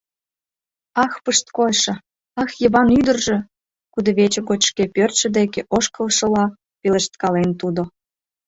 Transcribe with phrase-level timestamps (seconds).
[1.03, 1.93] —Ах, пышткойшо,
[2.41, 3.37] ах, Еван ӱдыржӧ!—
[3.93, 6.45] кудывече гоч шке пӧртшӧ деке ошкылшыла,
[6.81, 7.83] пелешткален тудо.